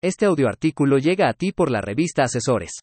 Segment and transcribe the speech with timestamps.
[0.00, 2.82] Este audioartículo llega a ti por la revista Asesores.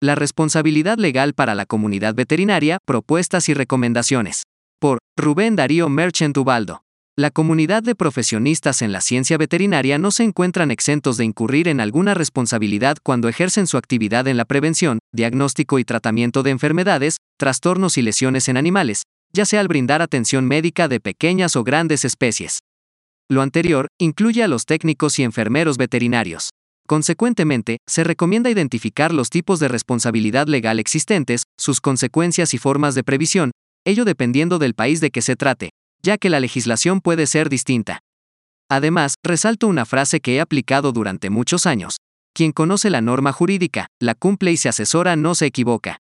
[0.00, 4.44] La responsabilidad legal para la comunidad veterinaria, propuestas y recomendaciones.
[4.78, 6.84] Por Rubén Darío Merchant Ubaldo.
[7.18, 11.80] La comunidad de profesionistas en la ciencia veterinaria no se encuentran exentos de incurrir en
[11.80, 17.98] alguna responsabilidad cuando ejercen su actividad en la prevención, diagnóstico y tratamiento de enfermedades, trastornos
[17.98, 19.02] y lesiones en animales,
[19.32, 22.60] ya sea al brindar atención médica de pequeñas o grandes especies.
[23.32, 26.50] Lo anterior incluye a los técnicos y enfermeros veterinarios.
[26.86, 33.04] Consecuentemente, se recomienda identificar los tipos de responsabilidad legal existentes, sus consecuencias y formas de
[33.04, 33.50] previsión,
[33.86, 35.70] ello dependiendo del país de que se trate,
[36.02, 38.00] ya que la legislación puede ser distinta.
[38.68, 41.96] Además, resalto una frase que he aplicado durante muchos años.
[42.34, 46.00] Quien conoce la norma jurídica, la cumple y se asesora no se equivoca.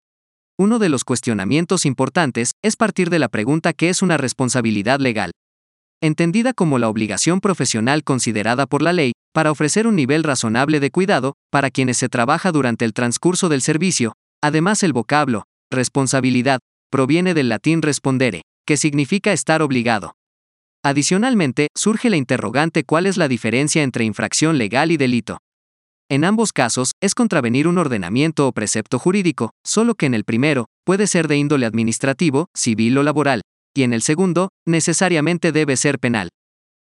[0.59, 5.31] Uno de los cuestionamientos importantes es partir de la pregunta ¿qué es una responsabilidad legal?
[6.03, 10.91] Entendida como la obligación profesional considerada por la ley, para ofrecer un nivel razonable de
[10.91, 14.15] cuidado, para quienes se trabaja durante el transcurso del servicio.
[14.43, 16.59] Además, el vocablo, responsabilidad,
[16.91, 20.17] proviene del latín respondere, que significa estar obligado.
[20.85, 25.39] Adicionalmente, surge la interrogante cuál es la diferencia entre infracción legal y delito.
[26.11, 30.67] En ambos casos, es contravenir un ordenamiento o precepto jurídico, solo que en el primero,
[30.85, 33.43] puede ser de índole administrativo, civil o laboral,
[33.75, 36.29] y en el segundo, necesariamente debe ser penal.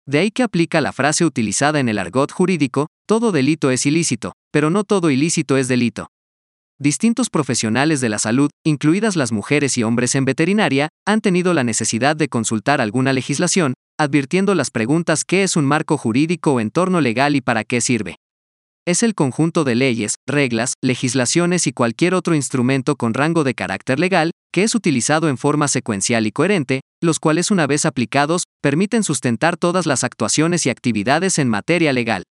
[0.08, 4.33] De ahí que aplica la frase utilizada en el argot jurídico, todo delito es ilícito,
[4.52, 6.08] pero no todo ilícito es delito.
[6.80, 11.63] Distintos profesionales de la salud, incluidas las mujeres y hombres en veterinaria, han tenido la
[11.63, 17.02] necesidad de consultar alguna legislación, advirtiendo las preguntas qué es un marco jurídico o entorno
[17.02, 18.16] legal y para qué sirve
[18.85, 23.99] es el conjunto de leyes, reglas, legislaciones y cualquier otro instrumento con rango de carácter
[23.99, 29.03] legal, que es utilizado en forma secuencial y coherente, los cuales una vez aplicados, permiten
[29.03, 32.23] sustentar todas las actuaciones y actividades en materia legal.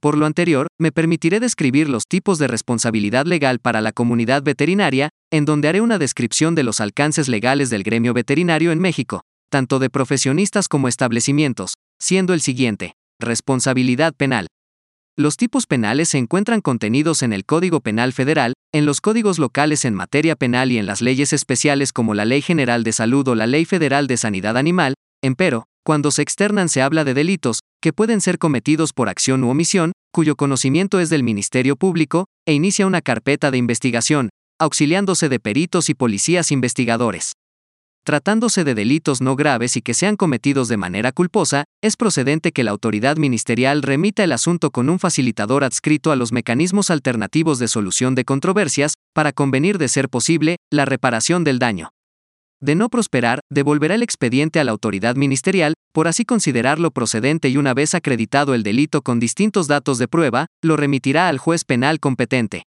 [0.00, 5.08] Por lo anterior, me permitiré describir los tipos de responsabilidad legal para la comunidad veterinaria,
[5.32, 9.78] en donde haré una descripción de los alcances legales del gremio veterinario en México, tanto
[9.78, 12.92] de profesionistas como establecimientos, siendo el siguiente.
[13.18, 14.46] Responsabilidad penal.
[15.16, 19.84] Los tipos penales se encuentran contenidos en el Código Penal Federal, en los códigos locales
[19.84, 23.36] en materia penal y en las leyes especiales como la Ley General de Salud o
[23.36, 27.92] la Ley Federal de Sanidad Animal, empero, cuando se externan se habla de delitos, que
[27.92, 32.84] pueden ser cometidos por acción u omisión, cuyo conocimiento es del Ministerio Público, e inicia
[32.84, 37.34] una carpeta de investigación, auxiliándose de peritos y policías investigadores.
[38.04, 42.62] Tratándose de delitos no graves y que sean cometidos de manera culposa, es procedente que
[42.62, 47.66] la autoridad ministerial remita el asunto con un facilitador adscrito a los mecanismos alternativos de
[47.66, 51.92] solución de controversias, para convenir de ser posible, la reparación del daño.
[52.60, 57.56] De no prosperar, devolverá el expediente a la autoridad ministerial, por así considerarlo procedente y
[57.56, 62.00] una vez acreditado el delito con distintos datos de prueba, lo remitirá al juez penal
[62.00, 62.64] competente.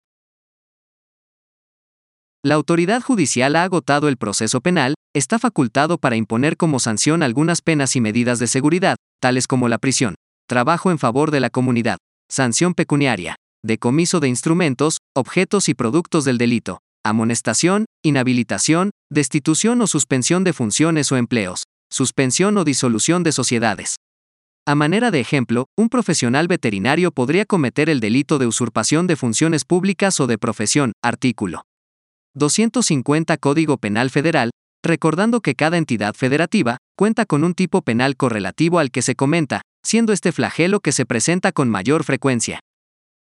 [2.43, 7.61] La autoridad judicial ha agotado el proceso penal, está facultado para imponer como sanción algunas
[7.61, 10.15] penas y medidas de seguridad, tales como la prisión,
[10.47, 11.97] trabajo en favor de la comunidad,
[12.29, 20.43] sanción pecuniaria, decomiso de instrumentos, objetos y productos del delito, amonestación, inhabilitación, destitución o suspensión
[20.43, 23.97] de funciones o empleos, suspensión o disolución de sociedades.
[24.67, 29.65] A manera de ejemplo, un profesional veterinario podría cometer el delito de usurpación de funciones
[29.65, 31.63] públicas o de profesión, artículo
[32.35, 34.51] 250 Código Penal Federal,
[34.83, 39.61] recordando que cada entidad federativa cuenta con un tipo penal correlativo al que se comenta,
[39.85, 42.59] siendo este flagelo que se presenta con mayor frecuencia.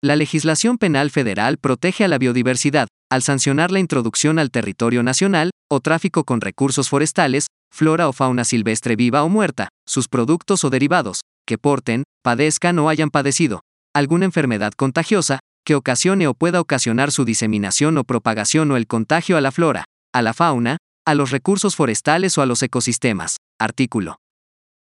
[0.01, 5.51] La legislación penal federal protege a la biodiversidad, al sancionar la introducción al territorio nacional,
[5.71, 10.69] o tráfico con recursos forestales, flora o fauna silvestre viva o muerta, sus productos o
[10.69, 13.61] derivados, que porten, padezcan o hayan padecido,
[13.95, 19.37] alguna enfermedad contagiosa, que ocasione o pueda ocasionar su diseminación o propagación o el contagio
[19.37, 23.37] a la flora, a la fauna, a los recursos forestales o a los ecosistemas.
[23.59, 24.17] Artículo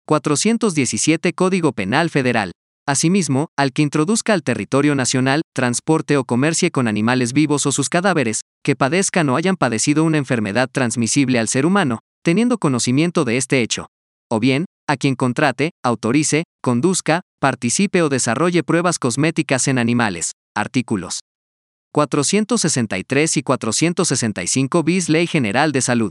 [0.06, 2.52] 417 Código Penal Federal.
[2.86, 7.88] Asimismo, al que introduzca al territorio nacional, transporte o comercie con animales vivos o sus
[7.88, 13.36] cadáveres, que padezcan o hayan padecido una enfermedad transmisible al ser humano, teniendo conocimiento de
[13.36, 13.86] este hecho.
[14.28, 21.20] O bien, a quien contrate, autorice, conduzca, participe o desarrolle pruebas cosméticas en animales, Artículos
[21.92, 26.10] 463 y 465 bis Ley General de Salud.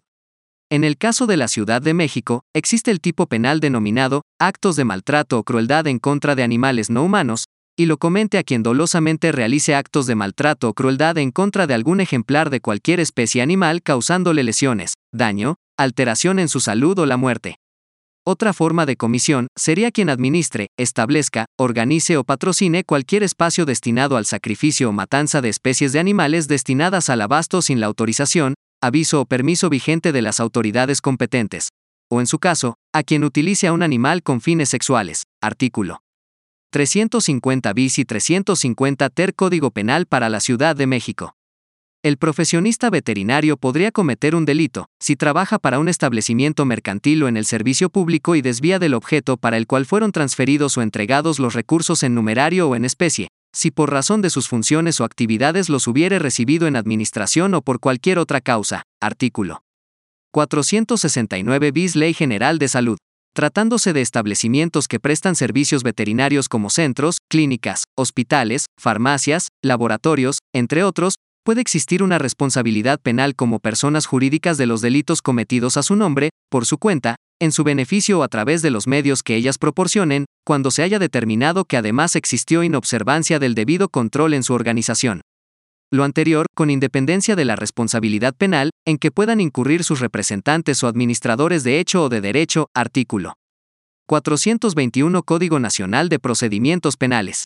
[0.71, 4.85] En el caso de la Ciudad de México, existe el tipo penal denominado actos de
[4.85, 7.45] maltrato o crueldad en contra de animales no humanos,
[7.75, 11.73] y lo comente a quien dolosamente realice actos de maltrato o crueldad en contra de
[11.73, 17.17] algún ejemplar de cualquier especie animal causándole lesiones, daño, alteración en su salud o la
[17.17, 17.55] muerte.
[18.23, 24.25] Otra forma de comisión sería quien administre, establezca, organice o patrocine cualquier espacio destinado al
[24.27, 29.25] sacrificio o matanza de especies de animales destinadas al abasto sin la autorización, aviso o
[29.25, 31.69] permiso vigente de las autoridades competentes.
[32.09, 35.23] O en su caso, a quien utilice a un animal con fines sexuales.
[35.41, 36.01] Artículo
[36.71, 41.35] 350 bis y 350 ter Código Penal para la Ciudad de México.
[42.01, 47.35] El profesionista veterinario podría cometer un delito si trabaja para un establecimiento mercantil o en
[47.35, 51.55] el servicio público y desvía del objeto para el cual fueron transferidos o entregados los
[51.55, 55.87] recursos en numerario o en especie, si por razón de sus funciones o actividades los
[55.87, 58.83] hubiere recibido en administración o por cualquier otra causa.
[59.01, 59.63] Artículo
[60.31, 62.97] 469 bis Ley General de Salud.
[63.33, 71.15] Tratándose de establecimientos que prestan servicios veterinarios como centros, clínicas, hospitales, farmacias, laboratorios, entre otros,
[71.43, 76.29] puede existir una responsabilidad penal como personas jurídicas de los delitos cometidos a su nombre,
[76.49, 80.25] por su cuenta, en su beneficio o a través de los medios que ellas proporcionen,
[80.45, 85.21] cuando se haya determinado que además existió inobservancia del debido control en su organización.
[85.91, 90.87] Lo anterior, con independencia de la responsabilidad penal, en que puedan incurrir sus representantes o
[90.87, 93.33] administradores de hecho o de derecho, artículo
[94.07, 97.45] 421 Código Nacional de Procedimientos Penales.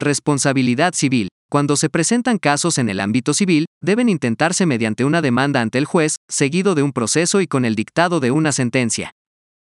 [0.00, 1.28] Responsabilidad civil.
[1.50, 5.84] Cuando se presentan casos en el ámbito civil, deben intentarse mediante una demanda ante el
[5.84, 9.12] juez, seguido de un proceso y con el dictado de una sentencia.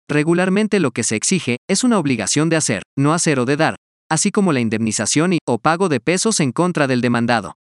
[0.09, 3.75] Regularmente lo que se exige es una obligación de hacer, no hacer o de dar,
[4.09, 7.53] así como la indemnización y o pago de pesos en contra del demandado.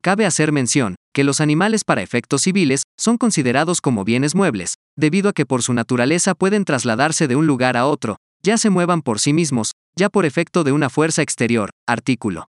[0.00, 5.28] Cabe hacer mención que los animales para efectos civiles son considerados como bienes muebles, debido
[5.28, 9.02] a que por su naturaleza pueden trasladarse de un lugar a otro, ya se muevan
[9.02, 11.70] por sí mismos, ya por efecto de una fuerza exterior.
[11.86, 12.46] Artículo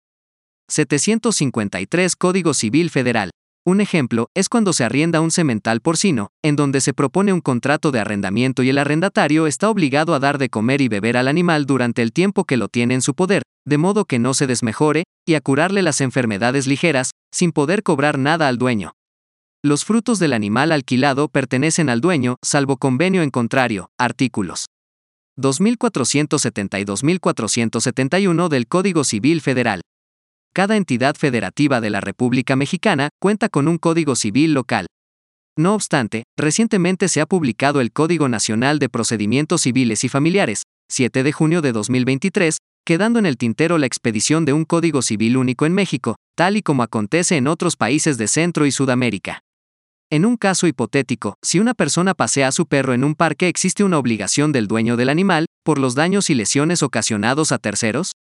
[0.68, 3.30] 753 Código Civil Federal.
[3.64, 7.92] Un ejemplo es cuando se arrienda un semental porcino, en donde se propone un contrato
[7.92, 11.64] de arrendamiento y el arrendatario está obligado a dar de comer y beber al animal
[11.64, 15.04] durante el tiempo que lo tiene en su poder, de modo que no se desmejore,
[15.24, 18.94] y a curarle las enfermedades ligeras, sin poder cobrar nada al dueño.
[19.62, 23.90] Los frutos del animal alquilado pertenecen al dueño, salvo convenio en contrario.
[23.96, 24.66] Artículos
[25.36, 29.80] 2470 y 2471 del Código Civil Federal.
[30.54, 34.86] Cada entidad federativa de la República Mexicana cuenta con un Código Civil local.
[35.56, 41.22] No obstante, recientemente se ha publicado el Código Nacional de Procedimientos Civiles y Familiares, 7
[41.22, 45.64] de junio de 2023, quedando en el tintero la expedición de un Código Civil único
[45.66, 49.40] en México, tal y como acontece en otros países de Centro y Sudamérica.
[50.12, 53.82] En un caso hipotético, si una persona pasea a su perro en un parque, ¿existe
[53.82, 58.12] una obligación del dueño del animal por los daños y lesiones ocasionados a terceros?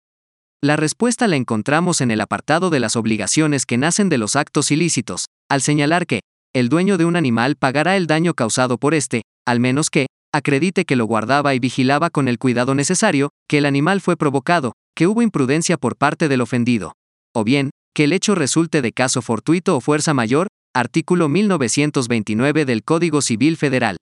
[0.63, 4.71] La respuesta la encontramos en el apartado de las obligaciones que nacen de los actos
[4.71, 6.21] ilícitos, al señalar que,
[6.55, 10.85] el dueño de un animal pagará el daño causado por éste, al menos que, acredite
[10.85, 15.07] que lo guardaba y vigilaba con el cuidado necesario, que el animal fue provocado, que
[15.07, 16.93] hubo imprudencia por parte del ofendido.
[17.35, 22.83] O bien, que el hecho resulte de caso fortuito o fuerza mayor, artículo 1929 del
[22.83, 23.97] Código Civil Federal.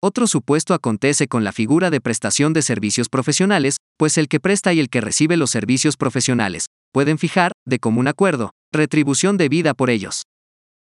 [0.00, 4.72] Otro supuesto acontece con la figura de prestación de servicios profesionales, pues el que presta
[4.72, 9.90] y el que recibe los servicios profesionales pueden fijar, de común acuerdo, retribución debida por
[9.90, 10.22] ellos.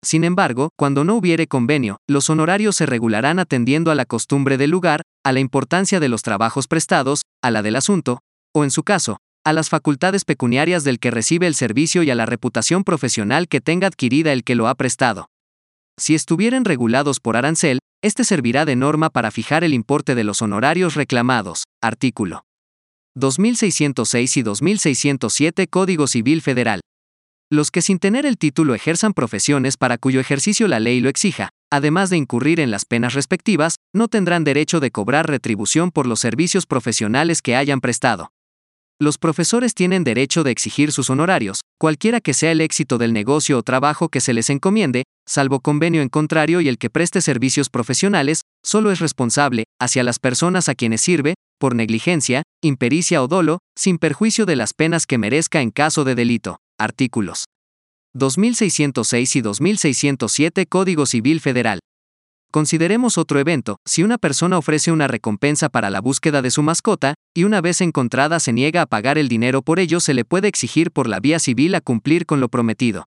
[0.04, 4.70] Sin embargo, cuando no hubiere convenio, los honorarios se regularán atendiendo a la costumbre del
[4.70, 8.20] lugar, a la importancia de los trabajos prestados, a la del asunto,
[8.54, 9.16] o en su caso,
[9.46, 13.60] a las facultades pecuniarias del que recibe el servicio y a la reputación profesional que
[13.60, 15.30] tenga adquirida el que lo ha prestado.
[15.96, 20.42] Si estuvieran regulados por arancel, este servirá de norma para fijar el importe de los
[20.42, 21.62] honorarios reclamados.
[21.80, 22.44] Artículo
[23.14, 26.80] 2606 y 2607 Código Civil Federal.
[27.48, 31.50] Los que sin tener el título ejerzan profesiones para cuyo ejercicio la ley lo exija,
[31.70, 36.18] además de incurrir en las penas respectivas, no tendrán derecho de cobrar retribución por los
[36.18, 38.32] servicios profesionales que hayan prestado.
[38.98, 43.58] Los profesores tienen derecho de exigir sus honorarios, cualquiera que sea el éxito del negocio
[43.58, 47.68] o trabajo que se les encomiende, salvo convenio en contrario y el que preste servicios
[47.68, 53.58] profesionales, solo es responsable, hacia las personas a quienes sirve, por negligencia, impericia o dolo,
[53.78, 56.56] sin perjuicio de las penas que merezca en caso de delito.
[56.78, 57.44] Artículos
[58.14, 61.80] 2606 y 2607 Código Civil Federal.
[62.56, 67.12] Consideremos otro evento, si una persona ofrece una recompensa para la búsqueda de su mascota,
[67.36, 70.48] y una vez encontrada se niega a pagar el dinero por ello, se le puede
[70.48, 73.04] exigir por la vía civil a cumplir con lo prometido.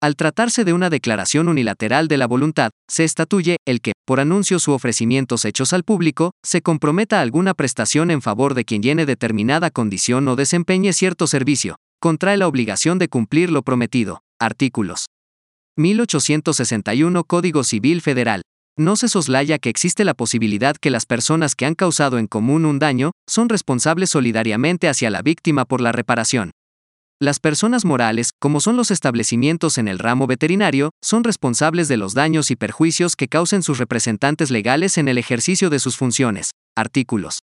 [0.00, 4.66] Al tratarse de una declaración unilateral de la voluntad, se estatuye el que, por anuncios
[4.66, 9.70] u ofrecimientos hechos al público, se comprometa alguna prestación en favor de quien llene determinada
[9.70, 14.22] condición o desempeñe cierto servicio, contrae la obligación de cumplir lo prometido.
[14.40, 15.06] Artículos
[15.76, 18.42] 1861 Código Civil Federal.
[18.78, 22.64] No se soslaya que existe la posibilidad que las personas que han causado en común
[22.64, 26.52] un daño son responsables solidariamente hacia la víctima por la reparación.
[27.20, 32.14] Las personas morales, como son los establecimientos en el ramo veterinario, son responsables de los
[32.14, 36.52] daños y perjuicios que causen sus representantes legales en el ejercicio de sus funciones.
[36.74, 37.40] Artículos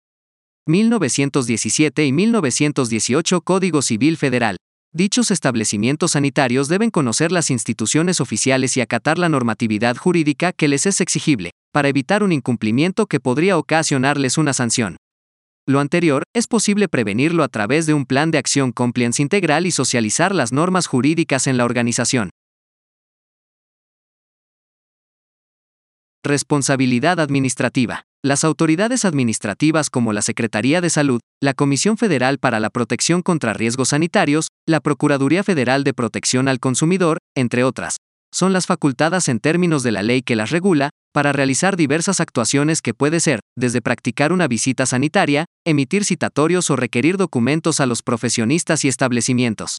[0.67, 4.57] 1917 y 1918 Código Civil Federal.
[4.91, 10.88] Dichos establecimientos sanitarios deben conocer las instituciones oficiales y acatar la normatividad jurídica que les
[10.88, 14.98] es exigible, para evitar un incumplimiento que podría ocasionarles una sanción.
[15.67, 19.72] Lo anterior es posible prevenirlo a través de un plan de acción compliance integral y
[19.72, 22.31] socializar las normas jurídicas en la organización.
[26.24, 28.09] Responsabilidad administrativa.
[28.22, 33.54] Las autoridades administrativas como la Secretaría de Salud, la Comisión Federal para la Protección contra
[33.54, 37.96] Riesgos Sanitarios, la Procuraduría Federal de Protección al Consumidor, entre otras,
[38.34, 42.82] son las facultadas en términos de la ley que las regula, para realizar diversas actuaciones
[42.82, 48.04] que puede ser, desde practicar una visita sanitaria, emitir citatorios o requerir documentos a los
[48.04, 49.78] profesionistas y establecimientos.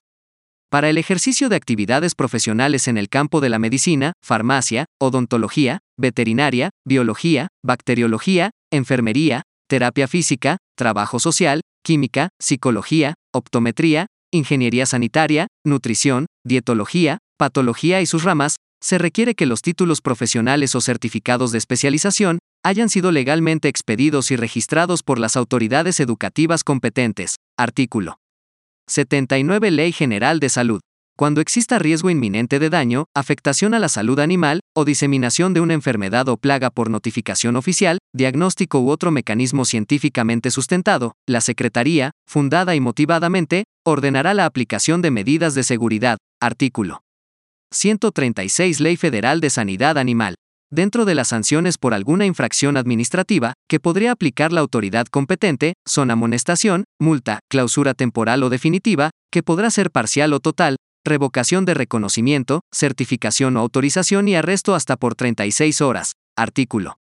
[0.70, 6.70] Para el ejercicio de actividades profesionales en el campo de la medicina, farmacia, odontología, veterinaria,
[6.86, 18.00] biología, bacteriología, enfermería, terapia física, trabajo social, química, psicología, optometría, ingeniería sanitaria, nutrición, dietología, patología
[18.00, 23.12] y sus ramas, se requiere que los títulos profesionales o certificados de especialización hayan sido
[23.12, 27.36] legalmente expedidos y registrados por las autoridades educativas competentes.
[27.58, 28.18] Artículo
[28.88, 30.80] 79 Ley General de Salud.
[31.20, 35.74] Cuando exista riesgo inminente de daño, afectación a la salud animal, o diseminación de una
[35.74, 42.74] enfermedad o plaga por notificación oficial, diagnóstico u otro mecanismo científicamente sustentado, la Secretaría, fundada
[42.74, 46.16] y motivadamente, ordenará la aplicación de medidas de seguridad.
[46.40, 47.02] Artículo
[47.70, 50.36] 136 Ley Federal de Sanidad Animal.
[50.72, 56.10] Dentro de las sanciones por alguna infracción administrativa, que podría aplicar la autoridad competente, son
[56.10, 62.60] amonestación, multa, clausura temporal o definitiva, que podrá ser parcial o total, revocación de reconocimiento,
[62.72, 66.12] certificación o autorización y arresto hasta por 36 horas.
[66.36, 66.98] Artículo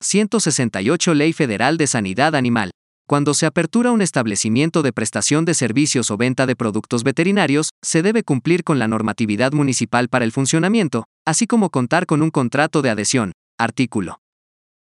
[0.00, 2.70] 168 Ley Federal de Sanidad Animal.
[3.06, 8.02] Cuando se apertura un establecimiento de prestación de servicios o venta de productos veterinarios, se
[8.02, 12.80] debe cumplir con la normatividad municipal para el funcionamiento, así como contar con un contrato
[12.82, 13.32] de adhesión.
[13.58, 14.20] Artículo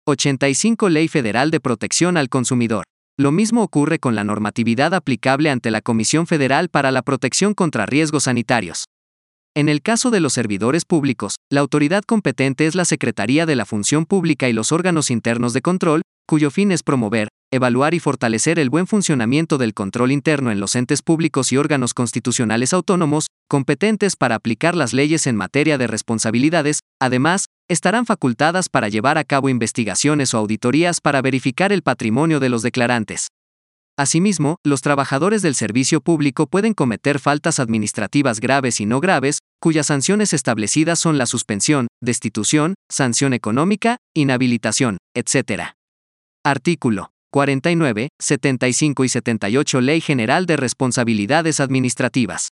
[0.06, 2.84] 85 Ley Federal de Protección al Consumidor.
[3.22, 7.86] Lo mismo ocurre con la normatividad aplicable ante la Comisión Federal para la Protección contra
[7.86, 8.86] Riesgos Sanitarios.
[9.54, 13.64] En el caso de los servidores públicos, la autoridad competente es la Secretaría de la
[13.64, 18.58] Función Pública y los órganos internos de control, cuyo fin es promover, evaluar y fortalecer
[18.58, 24.16] el buen funcionamiento del control interno en los entes públicos y órganos constitucionales autónomos, competentes
[24.16, 29.48] para aplicar las leyes en materia de responsabilidades, además, estarán facultadas para llevar a cabo
[29.48, 33.28] investigaciones o auditorías para verificar el patrimonio de los declarantes.
[33.98, 39.86] Asimismo, los trabajadores del servicio público pueden cometer faltas administrativas graves y no graves, cuyas
[39.86, 45.74] sanciones establecidas son la suspensión, destitución, sanción económica, inhabilitación, etc.
[46.44, 52.48] Artículo 49, 75 y 78 Ley General de Responsabilidades Administrativas.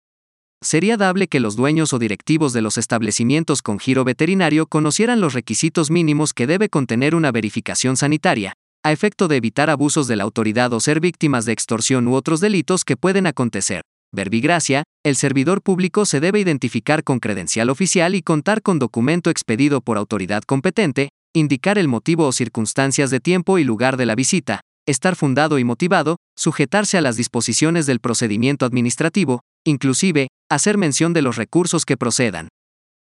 [0.61, 5.33] Sería dable que los dueños o directivos de los establecimientos con giro veterinario conocieran los
[5.33, 10.23] requisitos mínimos que debe contener una verificación sanitaria, a efecto de evitar abusos de la
[10.23, 13.81] autoridad o ser víctimas de extorsión u otros delitos que pueden acontecer.
[14.13, 19.81] Verbigracia, el servidor público se debe identificar con credencial oficial y contar con documento expedido
[19.81, 24.61] por autoridad competente, indicar el motivo o circunstancias de tiempo y lugar de la visita,
[24.87, 31.21] estar fundado y motivado, sujetarse a las disposiciones del procedimiento administrativo, inclusive, hacer mención de
[31.21, 32.49] los recursos que procedan.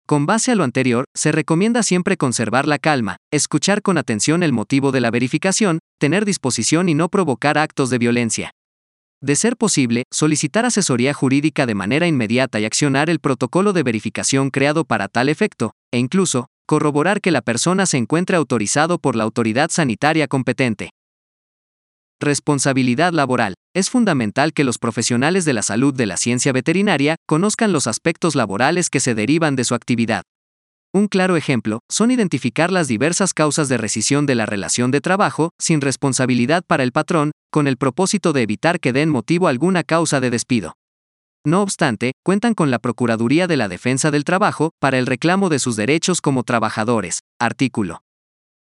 [0.08, 4.52] Con base a lo anterior, se recomienda siempre conservar la calma, escuchar con atención el
[4.52, 8.52] motivo de la verificación, tener disposición y no provocar actos de violencia.
[9.22, 14.50] De ser posible, solicitar asesoría jurídica de manera inmediata y accionar el protocolo de verificación
[14.50, 19.24] creado para tal efecto, e incluso, corroborar que la persona se encuentre autorizado por la
[19.24, 20.90] autoridad sanitaria competente.
[22.22, 23.56] Responsabilidad laboral.
[23.76, 28.36] Es fundamental que los profesionales de la salud de la ciencia veterinaria conozcan los aspectos
[28.36, 30.22] laborales que se derivan de su actividad.
[30.94, 35.50] Un claro ejemplo son identificar las diversas causas de rescisión de la relación de trabajo,
[35.60, 40.20] sin responsabilidad para el patrón, con el propósito de evitar que den motivo alguna causa
[40.20, 40.76] de despido.
[41.44, 45.58] No obstante, cuentan con la Procuraduría de la Defensa del Trabajo para el reclamo de
[45.58, 47.22] sus derechos como trabajadores.
[47.40, 48.04] Artículo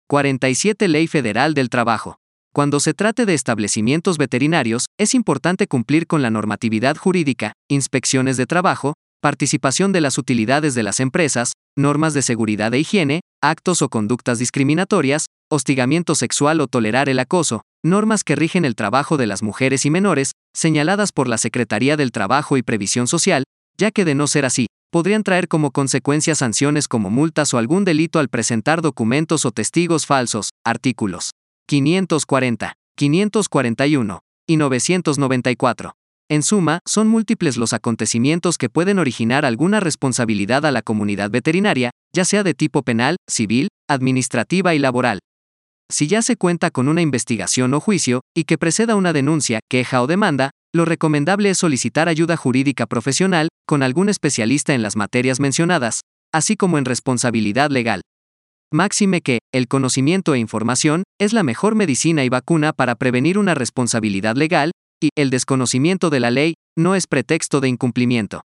[0.10, 2.20] 47 Ley Federal del Trabajo.
[2.54, 8.46] Cuando se trate de establecimientos veterinarios, es importante cumplir con la normatividad jurídica, inspecciones de
[8.46, 13.90] trabajo, participación de las utilidades de las empresas, normas de seguridad e higiene, actos o
[13.90, 19.44] conductas discriminatorias, hostigamiento sexual o tolerar el acoso, normas que rigen el trabajo de las
[19.44, 23.44] mujeres y menores, señaladas por la Secretaría del Trabajo y Previsión Social,
[23.78, 27.86] ya que de no ser así, podrían traer como consecuencia sanciones como multas o algún
[27.86, 30.50] delito al presentar documentos o testigos falsos.
[30.66, 31.32] Artículos
[31.68, 35.94] 540, 541 y 994.
[36.30, 41.92] En suma, son múltiples los acontecimientos que pueden originar alguna responsabilidad a la comunidad veterinaria,
[42.14, 45.20] ya sea de tipo penal, civil, administrativa y laboral.
[45.90, 50.02] Si ya se cuenta con una investigación o juicio, y que preceda una denuncia, queja
[50.02, 55.42] o demanda, lo recomendable es solicitar ayuda jurídica profesional, con algún especialista en las materias
[55.42, 56.02] mencionadas,
[56.34, 58.02] así como en responsabilidad legal.
[58.74, 63.56] Máxime que, el conocimiento e información, es la mejor medicina y vacuna para prevenir una
[63.56, 64.72] responsabilidad legal,
[65.02, 68.42] y el desconocimiento de la ley no es pretexto de incumplimiento.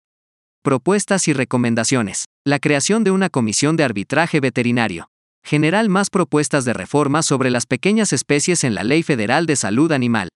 [0.62, 2.24] Propuestas y recomendaciones.
[2.46, 5.08] La creación de una comisión de arbitraje veterinario.
[5.44, 9.92] General más propuestas de reforma sobre las pequeñas especies en la Ley Federal de Salud
[9.92, 10.30] Animal.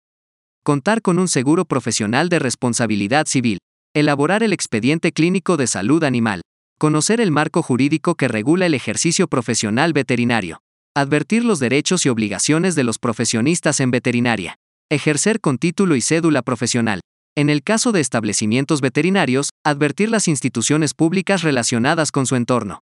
[0.65, 3.59] Contar con un seguro profesional de responsabilidad civil.
[3.95, 6.41] Elaborar el expediente clínico de salud animal.
[6.79, 10.62] Conocer el marco jurídico que regula el ejercicio profesional veterinario.
[10.95, 14.55] Advertir los derechos y obligaciones de los profesionistas en veterinaria.
[14.89, 17.01] Ejercer con título y cédula profesional.
[17.36, 22.79] En el caso de establecimientos veterinarios, advertir las instituciones públicas relacionadas con su entorno.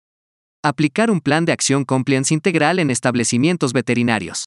[0.65, 4.47] Aplicar un plan de acción compliance integral en establecimientos veterinarios.